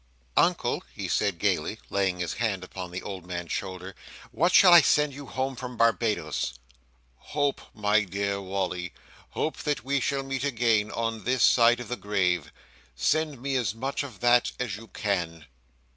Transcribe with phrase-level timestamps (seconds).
[0.35, 3.93] "Uncle," he said gaily, laying his hand upon the old man's shoulder,
[4.31, 6.53] "what shall I send you home from Barbados?"
[7.17, 8.93] "Hope, my dear Wally.
[9.29, 12.51] Hope that we shall meet again, on this side of the grave.
[12.95, 15.45] Send me as much of that as you can."